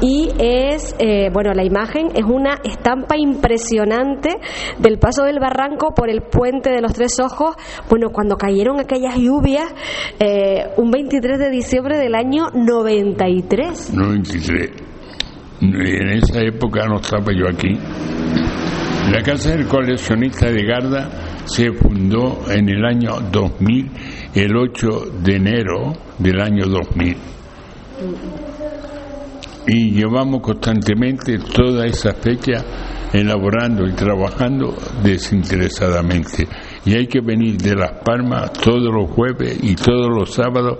Y 0.00 0.28
es, 0.38 0.94
eh, 0.98 1.30
bueno, 1.32 1.52
la 1.54 1.64
imagen 1.64 2.08
es 2.14 2.24
una 2.24 2.58
estampa 2.62 3.16
impresionante 3.16 4.36
del 4.78 4.98
pasado 5.14 5.28
del 5.28 5.38
barranco 5.38 5.94
por 5.94 6.10
el 6.10 6.22
puente 6.22 6.70
de 6.70 6.80
los 6.80 6.92
Tres 6.92 7.20
Ojos, 7.20 7.54
bueno, 7.88 8.10
cuando 8.10 8.36
cayeron 8.36 8.80
aquellas 8.80 9.16
lluvias, 9.16 9.72
eh, 10.18 10.72
un 10.76 10.90
23 10.90 11.38
de 11.38 11.50
diciembre 11.50 11.98
del 11.98 12.14
año 12.14 12.46
93. 12.52 13.92
93. 13.94 14.70
En 15.60 16.08
esa 16.18 16.40
época 16.40 16.86
no 16.88 16.96
estaba 16.96 17.32
yo 17.32 17.48
aquí. 17.48 17.78
La 19.12 19.22
Casa 19.22 19.50
del 19.50 19.66
Coleccionista 19.68 20.50
de 20.50 20.64
Garda 20.64 21.10
se 21.44 21.72
fundó 21.72 22.40
en 22.50 22.68
el 22.68 22.84
año 22.84 23.20
2000, 23.30 23.90
el 24.34 24.56
8 24.56 24.88
de 25.22 25.36
enero 25.36 25.92
del 26.18 26.40
año 26.40 26.66
2000. 26.66 27.16
Y 29.66 29.92
llevamos 29.92 30.40
constantemente 30.40 31.38
toda 31.38 31.86
esa 31.86 32.12
fecha 32.14 32.64
elaborando 33.14 33.86
y 33.86 33.92
trabajando 33.92 34.74
desinteresadamente. 35.02 36.48
Y 36.84 36.94
hay 36.94 37.06
que 37.06 37.20
venir 37.20 37.56
de 37.56 37.76
Las 37.76 38.02
Palmas 38.04 38.52
todos 38.52 38.92
los 38.92 39.10
jueves 39.10 39.56
y 39.62 39.76
todos 39.76 40.08
los 40.08 40.34
sábados, 40.34 40.78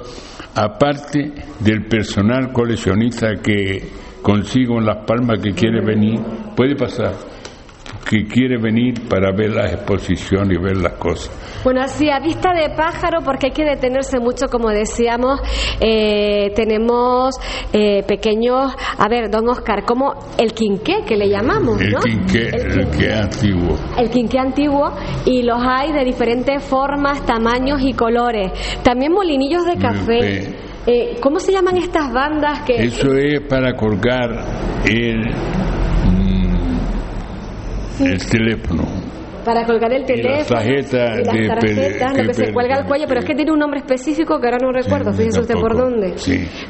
aparte 0.55 1.33
del 1.61 1.87
personal 1.87 2.53
coleccionista 2.53 3.29
que 3.43 3.89
consigo 4.21 4.79
en 4.79 4.87
Las 4.87 5.07
Palmas 5.07 5.39
que 5.41 5.53
quiere 5.53 5.81
venir, 5.85 6.21
puede 6.57 6.75
pasar 6.75 7.15
que 8.05 8.25
quiere 8.25 8.59
venir 8.59 9.09
para 9.09 9.33
ver 9.33 9.51
las 9.51 9.73
exposiciones 9.73 10.59
y 10.59 10.63
ver 10.63 10.77
las 10.77 10.95
cosas. 10.95 11.31
Bueno, 11.65 11.81
así 11.81 12.11
a 12.11 12.21
vista 12.21 12.53
de 12.53 12.75
pájaro, 12.75 13.21
porque 13.25 13.47
hay 13.47 13.53
que 13.53 13.65
detenerse 13.65 14.21
mucho, 14.21 14.49
como 14.49 14.69
decíamos, 14.69 15.41
eh, 15.81 16.53
tenemos 16.55 17.37
eh, 17.73 18.03
pequeños, 18.07 18.73
a 18.99 19.09
ver, 19.09 19.31
don 19.31 19.49
Oscar, 19.49 19.85
como 19.85 20.15
el 20.39 20.53
quinqué 20.53 21.05
que 21.07 21.17
le 21.17 21.29
llamamos, 21.29 21.81
el 21.81 21.93
¿no? 21.93 22.01
Quinqué, 22.01 22.49
el 22.49 22.89
quinqué, 22.91 23.13
antiguo. 23.15 23.77
El 23.99 24.11
quinqué 24.11 24.39
antiguo 24.39 24.93
y 25.25 25.43
los 25.43 25.61
hay 25.63 25.93
de 25.93 26.05
diferentes 26.05 26.63
formas, 26.63 27.25
tamaños 27.25 27.81
y 27.83 27.95
colores. 27.95 28.53
También 28.83 29.13
molinillos 29.13 29.65
de 29.65 29.77
café. 29.77 30.65
Eh, 30.87 31.17
¿Cómo 31.19 31.39
se 31.39 31.51
llaman 31.51 31.79
estas 31.79 32.13
bandas 32.13 32.61
que...? 32.61 32.75
Eso 32.75 33.15
es 33.15 33.41
para 33.49 33.73
colgar 33.73 34.29
el 34.85 35.31
el 38.01 38.27
teléfono 38.27 38.85
para 39.45 39.65
colgar 39.65 39.93
el 39.93 40.05
teléfono. 40.05 40.35
las 40.37 40.49
tarjetas, 40.49 41.27
las 41.27 41.47
tarjetas 41.61 42.17
lo 42.17 42.25
que 42.25 42.35
se 42.35 42.53
cuelga 42.53 42.77
al 42.77 42.87
cuello, 42.87 43.05
pero 43.07 43.21
es 43.21 43.27
que 43.27 43.35
tiene 43.35 43.53
un 43.53 43.59
nombre 43.59 43.81
específico 43.81 44.41
que 44.41 44.47
ahora 44.47 44.59
no 44.61 44.73
recuerdo, 44.73 45.13
fíjese 45.13 45.41
usted 45.41 45.55
por 45.55 45.77
dónde. 45.77 46.15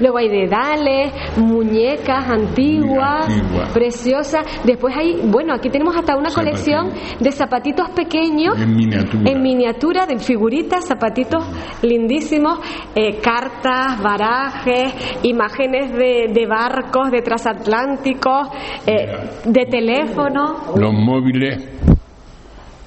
Luego 0.01 0.19
hay 0.19 0.29
dedales, 0.29 1.13
muñecas 1.37 2.29
antiguas, 2.29 3.27
preciosas. 3.73 4.45
Después 4.65 4.95
hay, 4.97 5.21
bueno, 5.25 5.55
aquí 5.55 5.71
tenemos 5.71 5.97
hasta 5.97 6.17
una 6.17 6.31
colección 6.31 6.91
de 7.21 7.33
zapatitos 7.33 7.91
pequeños. 7.91 8.61
En 8.61 8.75
miniatura. 8.75 9.31
En 9.31 9.43
miniatura, 9.43 10.07
de 10.07 10.19
figuritas, 10.19 10.87
zapatitos 10.87 11.45
lindísimos, 11.83 12.59
eh, 12.95 13.19
cartas, 13.21 14.03
barajes, 14.03 14.95
imágenes 15.23 15.93
de, 15.93 16.33
de 16.33 16.47
barcos, 16.47 17.11
de 17.11 17.23
transatlánticos, 17.23 18.49
eh, 18.87 19.07
de 19.45 19.67
teléfono. 19.67 20.75
Los 20.77 20.93
móviles 20.93 21.75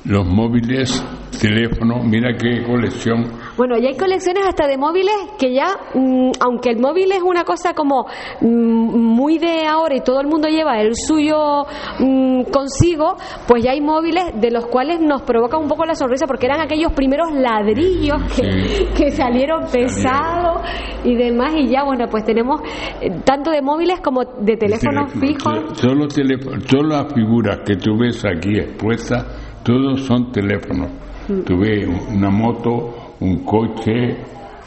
los 0.08 0.26
móviles, 0.26 1.04
teléfonos, 1.42 2.06
mira 2.06 2.34
qué 2.38 2.64
colección. 2.64 3.26
Bueno, 3.58 3.78
ya 3.78 3.90
hay 3.90 3.98
colecciones 3.98 4.44
hasta 4.48 4.66
de 4.66 4.78
móviles 4.78 5.14
que 5.38 5.54
ya, 5.54 5.68
mm, 5.94 6.32
aunque 6.40 6.70
el 6.70 6.80
móvil 6.80 7.12
es 7.12 7.22
una 7.22 7.44
cosa 7.44 7.74
como 7.74 8.06
mm, 8.40 8.48
muy 8.48 9.38
de 9.38 9.66
ahora 9.68 9.98
y 9.98 10.02
todo 10.02 10.22
el 10.22 10.28
mundo 10.28 10.48
lleva 10.48 10.80
el 10.80 10.96
suyo 10.96 11.66
mm, 12.00 12.44
consigo, 12.54 13.18
pues 13.48 13.64
ya 13.64 13.72
hay 13.72 13.82
móviles 13.82 14.40
de 14.40 14.50
los 14.50 14.68
cuales 14.68 15.02
nos 15.02 15.24
provoca 15.24 15.58
un 15.58 15.68
poco 15.68 15.86
la 15.86 15.94
sonrisa 15.94 16.26
porque 16.26 16.46
eran 16.46 16.62
aquellos 16.62 16.94
primeros 16.94 17.34
ladrillos 17.34 18.18
que, 18.34 19.12
salieron 19.12 19.66
pesados 19.72 20.62
y 21.04 21.16
demás 21.16 21.54
y 21.56 21.68
ya, 21.68 21.84
bueno, 21.84 22.08
pues 22.10 22.24
tenemos 22.24 22.62
eh, 23.02 23.10
tanto 23.26 23.52
de 23.52 23.62
móviles 23.62 24.00
como 24.00 24.24
de 24.24 24.56
teléfonos 24.56 25.12
fijos. 25.14 25.74
Todas 25.82 26.86
las 26.88 27.14
figuras 27.14 27.60
que 27.66 27.76
tú 27.76 27.98
ves 27.98 28.24
aquí 28.26 28.60
expuestas 28.60 29.47
todos 29.64 30.02
son 30.02 30.32
teléfonos. 30.32 30.90
Mm. 31.28 31.42
Tuve 31.42 31.88
una 31.88 32.30
moto, 32.30 33.16
un 33.20 33.44
coche, 33.44 34.18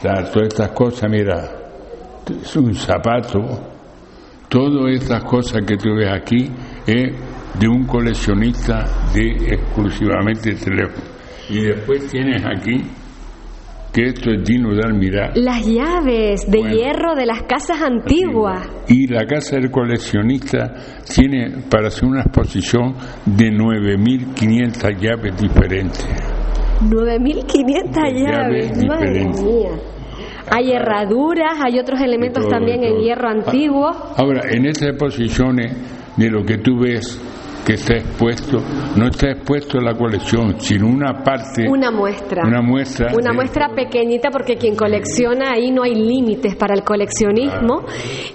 todas 0.00 0.36
estas 0.36 0.70
cosas, 0.70 1.10
mira, 1.10 1.50
un 2.56 2.74
zapato, 2.74 3.40
todas 4.48 4.94
estas 4.94 5.24
cosas 5.24 5.62
que 5.66 5.76
tú 5.76 5.94
ves 5.94 6.12
aquí 6.12 6.50
es 6.86 7.14
de 7.58 7.68
un 7.68 7.84
coleccionista 7.86 8.84
de 9.12 9.54
exclusivamente 9.54 10.54
teléfono. 10.54 11.04
Y 11.48 11.62
después 11.62 12.06
tienes 12.08 12.44
aquí 12.44 12.82
que 13.92 14.04
esto 14.04 14.30
es 14.30 14.44
digno 14.44 14.74
de 14.74 14.86
admirar. 14.86 15.32
Las 15.36 15.66
llaves 15.66 16.48
de 16.48 16.62
hierro 16.62 17.14
de 17.14 17.26
las 17.26 17.42
casas 17.42 17.82
antiguas. 17.82 18.68
Y 18.88 19.06
la 19.08 19.26
casa 19.26 19.56
del 19.56 19.70
coleccionista 19.70 20.74
tiene 21.12 21.62
para 21.68 21.88
hacer 21.88 22.08
una 22.08 22.20
exposición 22.20 22.94
de 23.26 23.50
9.500 23.50 24.98
llaves 25.00 25.36
diferentes. 25.40 26.06
9.500 26.82 28.12
llaves, 28.14 28.86
madre 28.86 29.24
mía. 29.24 29.70
Hay 30.52 30.72
herraduras, 30.72 31.58
hay 31.62 31.78
otros 31.78 32.00
elementos 32.00 32.48
también 32.48 32.82
en 32.82 32.98
hierro 33.00 33.28
antiguo. 33.28 33.90
Ahora, 34.16 34.42
en 34.50 34.66
estas 34.66 34.88
exposiciones 34.88 35.76
de 36.16 36.30
lo 36.30 36.44
que 36.44 36.58
tú 36.58 36.78
ves 36.80 37.20
que 37.64 37.74
está 37.74 37.96
expuesto, 37.96 38.58
no 38.96 39.08
está 39.08 39.30
expuesto 39.32 39.78
en 39.78 39.84
la 39.84 39.94
colección, 39.94 40.58
sino 40.60 40.88
una 40.88 41.22
parte. 41.22 41.68
Una 41.68 41.90
muestra. 41.90 42.42
Una 42.46 42.62
muestra. 42.62 43.12
Una 43.14 43.32
muestra 43.32 43.68
pequeñita 43.74 44.30
porque 44.30 44.56
quien 44.56 44.76
colecciona 44.76 45.52
ahí 45.52 45.70
no 45.70 45.82
hay 45.82 45.94
límites 45.94 46.56
para 46.56 46.74
el 46.74 46.82
coleccionismo. 46.82 47.84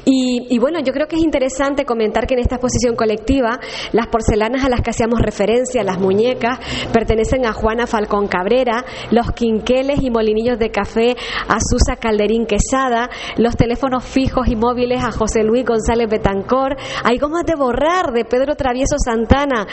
Y, 0.05 0.34
y, 0.49 0.59
bueno, 0.59 0.79
yo 0.79 0.93
creo 0.93 1.07
que 1.07 1.15
es 1.15 1.23
interesante 1.23 1.85
comentar 1.85 2.27
que 2.27 2.35
en 2.35 2.41
esta 2.41 2.55
exposición 2.55 2.95
colectiva 2.95 3.59
las 3.91 4.07
porcelanas 4.07 4.63
a 4.63 4.69
las 4.69 4.81
que 4.81 4.91
hacíamos 4.91 5.21
referencia, 5.21 5.83
las 5.83 5.99
muñecas, 5.99 6.59
pertenecen 6.91 7.45
a 7.45 7.53
Juana 7.53 7.87
Falcón 7.87 8.27
Cabrera, 8.27 8.85
los 9.11 9.31
quinqueles 9.31 10.01
y 10.01 10.09
molinillos 10.09 10.59
de 10.59 10.69
café 10.69 11.15
a 11.47 11.57
Susa 11.59 11.95
Calderín 11.97 12.45
Quesada, 12.45 13.09
los 13.37 13.55
teléfonos 13.55 14.03
fijos 14.03 14.47
y 14.47 14.55
móviles 14.55 15.03
a 15.03 15.11
José 15.11 15.43
Luis 15.43 15.65
González 15.65 16.09
Betancor, 16.09 16.75
hay 17.03 17.17
gomas 17.17 17.43
de 17.45 17.55
borrar 17.55 18.11
de 18.11 18.25
Pedro 18.25 18.55
Travieso 18.55 18.95
Santana, 18.97 19.67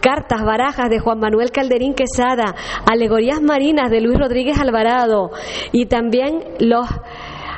cartas, 0.00 0.42
barajas 0.44 0.88
de 0.90 0.98
Juan 0.98 1.18
Manuel 1.18 1.50
Calderín 1.50 1.94
Quesada, 1.94 2.54
alegorías 2.90 3.40
marinas 3.40 3.90
de 3.90 4.00
Luis 4.00 4.18
Rodríguez 4.18 4.58
Alvarado 4.58 5.30
y 5.72 5.86
también 5.86 6.44
los 6.58 6.86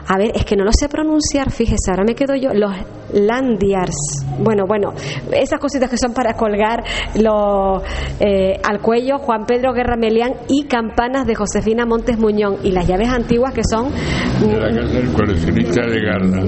a 0.06 0.18
ver, 0.18 0.32
es 0.34 0.44
que 0.44 0.56
no 0.56 0.64
lo 0.64 0.72
sé 0.72 0.88
pronunciar, 0.88 1.50
fíjese, 1.50 1.90
ahora 1.90 2.04
me 2.04 2.14
quedo 2.14 2.34
yo, 2.34 2.52
los 2.52 2.72
landiars. 3.12 4.26
Bueno, 4.38 4.64
bueno, 4.66 4.92
esas 5.32 5.58
cositas 5.58 5.90
que 5.90 5.96
son 5.96 6.14
para 6.14 6.34
colgar 6.34 6.82
lo, 7.20 7.82
eh, 8.20 8.60
al 8.62 8.80
cuello, 8.80 9.18
Juan 9.18 9.44
Pedro 9.46 9.72
Guerra 9.72 9.96
Melián 9.96 10.32
y 10.48 10.64
campanas 10.64 11.26
de 11.26 11.34
Josefina 11.34 11.86
Montes 11.86 12.18
Muñón 12.18 12.58
y 12.62 12.72
las 12.72 12.86
llaves 12.86 13.08
antiguas 13.08 13.52
que 13.52 13.62
son... 13.64 13.90
De 14.40 14.58
la 14.58 14.68
casa 14.68 14.98
del 14.98 15.12
coleccionista 15.12 15.82
de 15.86 16.00
Garda. 16.00 16.42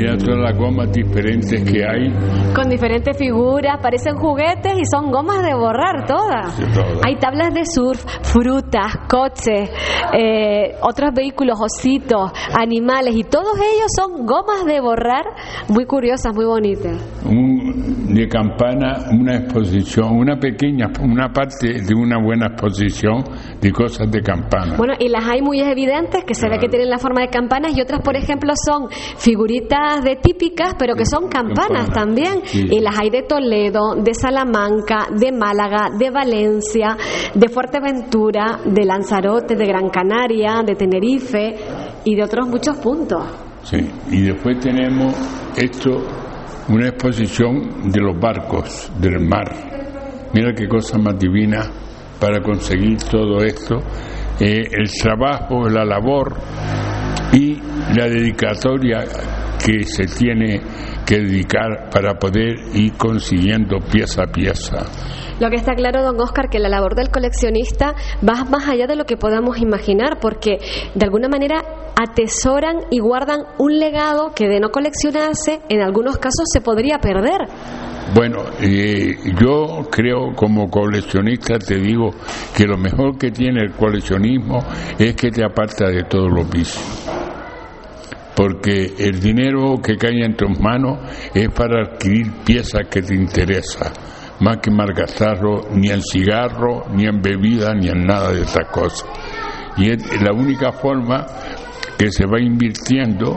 Mira 0.00 0.16
todas 0.16 0.38
las 0.38 0.56
gomas 0.56 0.90
diferentes 0.92 1.62
que 1.70 1.84
hay. 1.84 2.10
Con 2.54 2.68
diferentes 2.68 3.16
figuras, 3.16 3.78
parecen 3.82 4.16
juguetes 4.16 4.72
y 4.78 4.84
son 4.84 5.10
gomas 5.10 5.42
de 5.42 5.54
borrar 5.54 6.06
todas. 6.06 6.54
Sí, 6.54 6.64
todo. 6.72 7.00
Hay 7.04 7.16
tablas 7.16 7.52
de 7.52 7.66
surf, 7.66 8.02
frutas, 8.22 8.96
coches, 9.08 9.70
eh, 10.12 10.76
otros 10.82 11.10
vehículos, 11.12 11.58
ositos, 11.60 12.32
animales 12.58 13.14
y 13.14 13.24
todos 13.24 13.56
ellos 13.56 13.90
son 13.94 14.24
gomas 14.24 14.64
de 14.64 14.80
borrar 14.80 15.24
muy 15.68 15.86
curiosas, 15.86 16.34
muy 16.34 16.44
bonitas. 16.44 16.96
Un, 17.24 18.14
de 18.14 18.28
campana, 18.28 19.06
una 19.12 19.36
exposición, 19.36 20.16
una 20.16 20.36
pequeña, 20.38 20.90
una 21.02 21.32
parte 21.32 21.80
de 21.82 21.94
una 21.94 22.18
buena 22.22 22.46
exposición 22.46 23.24
de 23.60 23.72
cosas 23.72 24.10
de 24.10 24.20
campana. 24.20 24.76
Bueno, 24.76 24.94
y 24.98 25.08
las 25.08 25.26
hay 25.26 25.42
muy 25.42 25.60
evidentes 25.60 26.24
que 26.24 26.34
se 26.34 26.48
ve 26.48 26.58
que 26.58 26.68
tienen 26.68 26.90
la 26.90 26.98
forma 26.98 27.20
de 27.22 27.28
campanas 27.28 27.76
y 27.76 27.80
otras, 27.80 28.00
por 28.02 28.16
ejemplo, 28.16 28.52
son 28.56 28.88
figuritas 28.90 30.02
de 30.02 30.16
típicas, 30.16 30.74
pero 30.78 30.94
que 30.94 31.04
son 31.04 31.28
campanas 31.28 31.88
Campana. 31.88 31.92
también. 31.92 32.40
Sí. 32.44 32.66
Y 32.70 32.80
las 32.80 32.98
hay 32.98 33.10
de 33.10 33.22
Toledo, 33.22 33.94
de 33.96 34.14
Salamanca, 34.14 35.06
de 35.10 35.32
Málaga, 35.32 35.90
de 35.96 36.10
Valencia, 36.10 36.96
de 37.34 37.48
Fuerteventura, 37.48 38.60
de 38.64 38.84
Lanzarote, 38.84 39.56
de 39.56 39.66
Gran 39.66 39.88
Canaria, 39.88 40.62
de 40.64 40.74
Tenerife 40.74 41.54
y 42.04 42.14
de 42.14 42.24
otros 42.24 42.48
muchos 42.48 42.76
puntos. 42.78 43.49
Sí, 43.62 43.78
y 44.10 44.22
después 44.22 44.58
tenemos 44.60 45.14
esto, 45.56 46.06
una 46.68 46.88
exposición 46.88 47.90
de 47.90 48.00
los 48.00 48.18
barcos 48.18 48.90
del 49.00 49.20
mar. 49.20 49.44
Mira 50.32 50.52
qué 50.54 50.68
cosa 50.68 50.98
más 50.98 51.18
divina 51.18 51.60
para 52.18 52.40
conseguir 52.40 52.98
todo 52.98 53.38
esto. 53.44 53.76
Eh, 54.38 54.68
el 54.70 54.90
trabajo, 54.90 55.68
la 55.68 55.84
labor 55.84 56.36
y 57.32 57.56
la 57.96 58.08
dedicatoria 58.08 59.04
que 59.64 59.84
se 59.84 60.06
tiene 60.06 60.60
que 61.06 61.18
dedicar 61.18 61.90
para 61.92 62.14
poder 62.14 62.56
ir 62.74 62.92
consiguiendo 62.94 63.78
pieza 63.80 64.22
a 64.22 64.32
pieza. 64.32 64.86
Lo 65.40 65.48
que 65.48 65.56
está 65.56 65.74
claro, 65.74 66.02
don 66.02 66.20
Oscar, 66.20 66.50
que 66.50 66.58
la 66.58 66.68
labor 66.68 66.94
del 66.94 67.10
coleccionista 67.10 67.94
va 68.26 68.44
más 68.44 68.68
allá 68.68 68.86
de 68.86 68.94
lo 68.94 69.06
que 69.06 69.16
podamos 69.16 69.58
imaginar, 69.58 70.18
porque 70.20 70.58
de 70.94 71.04
alguna 71.04 71.28
manera 71.28 71.64
atesoran 72.00 72.76
y 72.90 73.00
guardan 73.00 73.40
un 73.58 73.78
legado 73.78 74.32
que 74.34 74.48
de 74.48 74.60
no 74.60 74.70
coleccionarse, 74.70 75.60
en 75.68 75.80
algunos 75.80 76.18
casos 76.18 76.44
se 76.52 76.60
podría 76.60 76.98
perder. 76.98 77.48
Bueno, 78.14 78.44
yo 78.60 79.88
creo 79.90 80.34
como 80.34 80.68
coleccionista 80.68 81.58
te 81.58 81.76
digo 81.76 82.10
que 82.56 82.64
lo 82.64 82.76
mejor 82.76 83.16
que 83.16 83.30
tiene 83.30 83.62
el 83.62 83.72
coleccionismo 83.72 84.64
es 84.98 85.14
que 85.14 85.30
te 85.30 85.44
aparta 85.44 85.88
de 85.88 86.04
todos 86.04 86.28
los 86.30 86.50
vicios. 86.50 86.84
Porque 88.34 88.94
el 88.98 89.20
dinero 89.20 89.80
que 89.82 89.96
cae 89.96 90.24
en 90.24 90.34
tus 90.34 90.58
manos 90.58 90.98
es 91.34 91.48
para 91.50 91.82
adquirir 91.82 92.32
piezas 92.44 92.88
que 92.90 93.02
te 93.02 93.14
interesan, 93.14 93.92
más 94.40 94.58
que 94.58 94.70
malgastarlo 94.70 95.68
ni 95.74 95.90
en 95.90 96.02
cigarro, 96.02 96.86
ni 96.94 97.06
en 97.06 97.20
bebida, 97.20 97.74
ni 97.74 97.88
en 97.88 98.06
nada 98.06 98.32
de 98.32 98.42
estas 98.42 98.68
cosas. 98.70 99.08
Y 99.76 99.90
es 99.90 100.22
la 100.22 100.32
única 100.32 100.72
forma 100.72 101.26
que 101.98 102.10
se 102.10 102.24
va 102.26 102.40
invirtiendo 102.40 103.36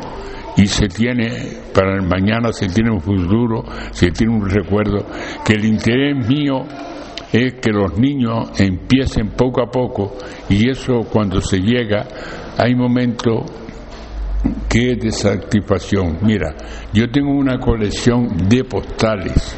y 0.56 0.68
se 0.68 0.88
tiene 0.88 1.58
para 1.74 1.96
el 1.96 2.04
mañana 2.04 2.52
se 2.54 2.68
tiene 2.68 2.92
un 2.92 3.02
futuro, 3.02 3.64
se 3.92 4.12
tiene 4.12 4.34
un 4.34 4.50
recuerdo, 4.50 5.06
que 5.44 5.54
el 5.54 5.66
interés 5.66 6.28
mío 6.28 6.66
es 7.32 7.56
que 7.56 7.72
los 7.72 7.98
niños 7.98 8.60
empiecen 8.60 9.30
poco 9.32 9.62
a 9.62 9.72
poco 9.72 10.16
y 10.50 10.70
eso 10.70 11.02
cuando 11.12 11.42
se 11.42 11.58
llega 11.58 12.06
hay 12.58 12.76
momentos 12.76 13.52
que 14.70 14.92
es 14.92 15.00
de 15.00 15.12
satisfacción. 15.12 16.20
Mira, 16.22 16.54
yo 16.94 17.10
tengo 17.10 17.32
una 17.32 17.58
colección 17.60 18.28
de 18.48 18.64
postales 18.64 19.58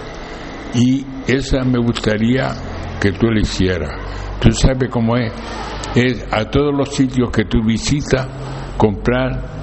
y 0.75 1.05
esa 1.27 1.63
me 1.63 1.79
gustaría 1.79 2.53
que 3.01 3.11
tú 3.13 3.27
la 3.27 3.41
hicieras. 3.41 3.91
Tú 4.39 4.51
sabes 4.51 4.89
cómo 4.89 5.15
es. 5.15 5.31
Es 5.95 6.25
a 6.31 6.43
todos 6.45 6.73
los 6.75 6.93
sitios 6.93 7.31
que 7.31 7.45
tú 7.45 7.63
visitas 7.65 8.27
comprar 8.77 9.55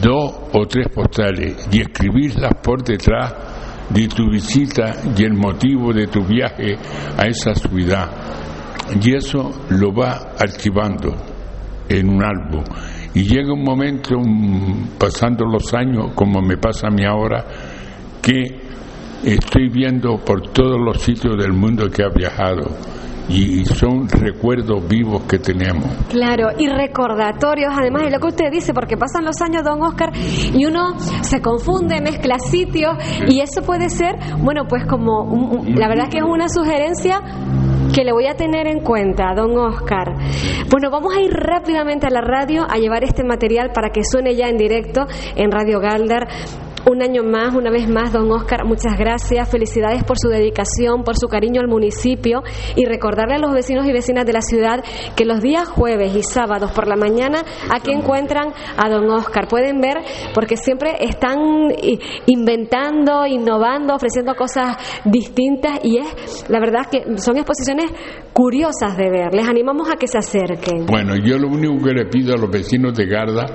dos 0.00 0.34
o 0.52 0.66
tres 0.66 0.88
postales 0.88 1.68
y 1.70 1.80
escribirlas 1.80 2.52
por 2.62 2.82
detrás 2.82 3.34
de 3.90 4.08
tu 4.08 4.30
visita 4.30 4.94
y 5.16 5.22
el 5.22 5.34
motivo 5.34 5.92
de 5.92 6.06
tu 6.06 6.24
viaje 6.24 6.76
a 7.16 7.26
esa 7.26 7.54
ciudad. 7.54 8.08
Y 9.00 9.14
eso 9.14 9.50
lo 9.70 9.92
va 9.92 10.32
archivando 10.38 11.14
en 11.88 12.08
un 12.08 12.22
álbum. 12.22 12.64
Y 13.14 13.22
llega 13.22 13.52
un 13.52 13.64
momento, 13.64 14.16
pasando 14.98 15.44
los 15.46 15.72
años, 15.74 16.12
como 16.14 16.40
me 16.40 16.56
pasa 16.56 16.88
a 16.88 16.90
mí 16.90 17.04
ahora, 17.04 17.44
que 18.22 18.67
estoy 19.24 19.68
viendo 19.68 20.16
por 20.18 20.48
todos 20.52 20.80
los 20.80 21.00
sitios 21.02 21.36
del 21.36 21.52
mundo 21.52 21.88
que 21.90 22.02
ha 22.02 22.08
viajado 22.08 22.68
y 23.30 23.62
son 23.66 24.08
recuerdos 24.08 24.88
vivos 24.88 25.22
que 25.24 25.38
tenemos. 25.38 25.84
Claro, 26.08 26.48
y 26.58 26.66
recordatorios, 26.66 27.74
además 27.76 28.04
de 28.04 28.10
lo 28.12 28.20
que 28.20 28.28
usted 28.28 28.50
dice, 28.50 28.72
porque 28.72 28.96
pasan 28.96 29.26
los 29.26 29.38
años, 29.42 29.62
don 29.64 29.82
Oscar, 29.82 30.10
y 30.16 30.64
uno 30.64 30.98
se 30.98 31.42
confunde, 31.42 32.00
mezcla 32.00 32.38
sitios, 32.38 32.92
y 33.28 33.40
eso 33.40 33.60
puede 33.60 33.90
ser, 33.90 34.16
bueno, 34.38 34.62
pues 34.66 34.86
como, 34.86 35.24
un- 35.24 35.74
la 35.78 35.88
verdad 35.88 36.08
que 36.08 36.18
es 36.18 36.24
una 36.24 36.48
sugerencia 36.48 37.20
que 37.94 38.02
le 38.02 38.12
voy 38.12 38.26
a 38.28 38.34
tener 38.34 38.66
en 38.66 38.80
cuenta, 38.80 39.34
don 39.36 39.58
Oscar. 39.58 40.14
Bueno, 40.70 40.90
vamos 40.90 41.14
a 41.14 41.20
ir 41.20 41.30
rápidamente 41.30 42.06
a 42.06 42.10
la 42.10 42.22
radio 42.22 42.64
a 42.66 42.78
llevar 42.78 43.04
este 43.04 43.24
material 43.24 43.72
para 43.74 43.90
que 43.90 44.04
suene 44.04 44.36
ya 44.36 44.48
en 44.48 44.56
directo 44.56 45.02
en 45.36 45.50
Radio 45.50 45.80
Galder. 45.80 46.26
Un 46.86 47.02
año 47.02 47.22
más, 47.22 47.54
una 47.54 47.70
vez 47.70 47.88
más, 47.88 48.12
don 48.12 48.30
Oscar, 48.30 48.64
muchas 48.64 48.96
gracias. 48.96 49.48
Felicidades 49.48 50.04
por 50.04 50.16
su 50.18 50.28
dedicación, 50.28 51.02
por 51.04 51.16
su 51.16 51.28
cariño 51.28 51.60
al 51.60 51.68
municipio 51.68 52.42
y 52.76 52.84
recordarle 52.84 53.34
a 53.34 53.38
los 53.38 53.52
vecinos 53.52 53.86
y 53.86 53.92
vecinas 53.92 54.24
de 54.24 54.32
la 54.32 54.40
ciudad 54.40 54.82
que 55.16 55.24
los 55.24 55.40
días 55.40 55.68
jueves 55.68 56.14
y 56.14 56.22
sábados 56.22 56.70
por 56.72 56.86
la 56.86 56.96
mañana 56.96 57.42
aquí 57.70 57.92
encuentran 57.92 58.52
a 58.76 58.88
don 58.88 59.10
Oscar. 59.10 59.48
Pueden 59.48 59.80
ver 59.80 59.98
porque 60.34 60.56
siempre 60.56 60.92
están 61.00 61.38
inventando, 62.26 63.26
innovando, 63.26 63.94
ofreciendo 63.94 64.34
cosas 64.34 64.76
distintas 65.04 65.80
y 65.84 65.98
es, 65.98 66.46
la 66.48 66.60
verdad 66.60 66.86
que 66.90 67.18
son 67.18 67.36
exposiciones 67.36 67.92
curiosas 68.32 68.96
de 68.96 69.10
ver. 69.10 69.34
Les 69.34 69.48
animamos 69.48 69.90
a 69.90 69.96
que 69.96 70.06
se 70.06 70.18
acerquen. 70.18 70.86
Bueno, 70.86 71.16
yo 71.16 71.38
lo 71.38 71.48
único 71.48 71.84
que 71.84 71.92
le 71.92 72.06
pido 72.06 72.34
a 72.34 72.38
los 72.38 72.50
vecinos 72.50 72.96
de 72.96 73.06
Garda, 73.06 73.46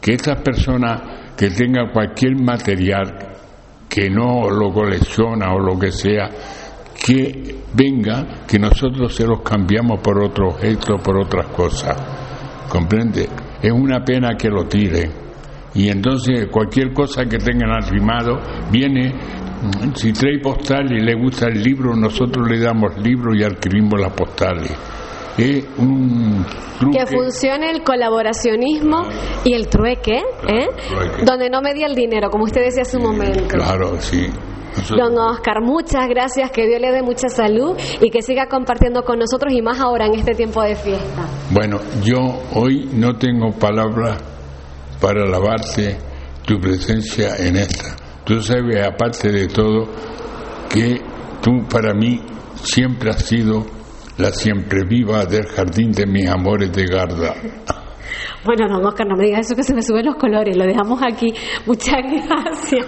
que 0.00 0.14
estas 0.14 0.40
personas 0.42 1.27
que 1.38 1.50
tenga 1.50 1.92
cualquier 1.92 2.34
material 2.34 3.14
que 3.88 4.10
no 4.10 4.50
lo 4.50 4.72
colecciona 4.72 5.54
o 5.54 5.60
lo 5.60 5.78
que 5.78 5.92
sea, 5.92 6.28
que 7.06 7.54
venga, 7.72 8.44
que 8.46 8.58
nosotros 8.58 9.14
se 9.14 9.24
los 9.24 9.40
cambiamos 9.42 10.00
por 10.00 10.20
otro 10.20 10.48
objeto, 10.48 10.96
por 10.96 11.20
otras 11.20 11.46
cosas. 11.48 11.96
¿Comprende? 12.68 13.28
Es 13.62 13.70
una 13.70 14.04
pena 14.04 14.36
que 14.36 14.48
lo 14.48 14.64
tiren. 14.64 15.12
Y 15.74 15.88
entonces 15.88 16.48
cualquier 16.50 16.92
cosa 16.92 17.24
que 17.24 17.38
tengan 17.38 17.70
arrimado 17.70 18.40
viene, 18.72 19.14
si 19.94 20.12
trae 20.12 20.40
postal 20.40 20.92
y 20.92 21.00
le 21.00 21.14
gusta 21.14 21.46
el 21.46 21.62
libro, 21.62 21.94
nosotros 21.94 22.50
le 22.50 22.58
damos 22.58 22.98
libro 22.98 23.32
y 23.32 23.44
adquirimos 23.44 24.00
las 24.00 24.12
postales 24.12 24.76
un 25.78 26.44
Que 26.92 27.06
funcione 27.06 27.70
el 27.70 27.82
colaboracionismo 27.82 29.02
y 29.44 29.54
el 29.54 29.68
trueque, 29.68 30.16
¿eh? 30.48 30.66
Donde 31.24 31.48
no 31.48 31.60
media 31.60 31.86
el 31.86 31.94
dinero, 31.94 32.30
como 32.30 32.44
usted 32.44 32.62
decía 32.62 32.82
hace 32.82 32.96
un 32.96 33.04
momento. 33.04 33.48
Claro, 33.48 34.00
sí. 34.00 34.26
Don 34.96 35.16
Oscar, 35.18 35.60
muchas 35.60 36.08
gracias, 36.08 36.50
que 36.50 36.66
Dios 36.66 36.80
le 36.80 36.92
dé 36.92 37.02
mucha 37.02 37.28
salud 37.28 37.76
y 38.00 38.10
que 38.10 38.22
siga 38.22 38.46
compartiendo 38.46 39.02
con 39.02 39.18
nosotros 39.18 39.52
y 39.52 39.62
más 39.62 39.80
ahora 39.80 40.06
en 40.06 40.14
este 40.14 40.34
tiempo 40.34 40.62
de 40.62 40.76
fiesta. 40.76 41.26
Bueno, 41.50 41.78
yo 42.02 42.18
hoy 42.54 42.88
no 42.92 43.16
tengo 43.16 43.50
palabras 43.52 44.22
para 45.00 45.22
alabarte 45.22 45.98
tu 46.44 46.58
presencia 46.60 47.36
en 47.38 47.56
esta. 47.56 47.96
Tú 48.24 48.40
sabes, 48.42 48.86
aparte 48.86 49.30
de 49.30 49.46
todo, 49.48 49.88
que 50.68 51.00
tú 51.40 51.66
para 51.68 51.94
mí 51.94 52.20
siempre 52.62 53.10
has 53.10 53.24
sido 53.24 53.77
la 54.18 54.30
siempre 54.30 54.84
viva 54.84 55.24
del 55.24 55.46
jardín 55.46 55.92
de 55.92 56.06
mis 56.06 56.28
amores 56.28 56.72
de 56.72 56.84
Garda. 56.86 57.34
Bueno, 58.44 58.68
no, 58.68 58.78
Oscar, 58.88 59.06
no 59.06 59.16
me 59.16 59.26
digas 59.26 59.46
eso 59.46 59.56
que 59.56 59.64
se 59.64 59.74
me 59.74 59.82
suben 59.82 60.06
los 60.06 60.14
colores, 60.14 60.56
lo 60.56 60.64
dejamos 60.64 61.02
aquí. 61.02 61.34
Muchas 61.66 61.96
gracias. 62.02 62.86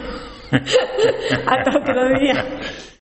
A 0.52 1.64
todos 1.64 1.96
los 1.96 2.20
días. 2.20 2.90